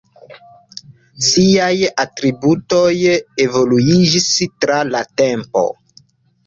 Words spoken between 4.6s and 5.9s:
tra la tempo.